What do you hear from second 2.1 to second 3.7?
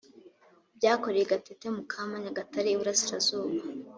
nyagatare, iburasirazuba